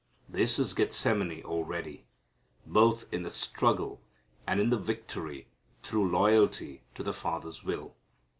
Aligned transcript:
'"This 0.37 0.57
is 0.57 0.73
Gethsemane 0.73 1.43
already, 1.43 2.07
both 2.65 3.05
in 3.13 3.21
the 3.21 3.29
struggle 3.29 4.01
and 4.47 4.59
in 4.59 4.71
the 4.71 4.79
victory 4.79 5.47
through 5.83 6.09
loyalty 6.09 6.81
to 6.95 7.03
the 7.03 7.13
Father's 7.13 7.63
will. 7.63 7.93